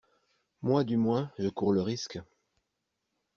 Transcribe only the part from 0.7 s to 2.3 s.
du moins, je cours le risque.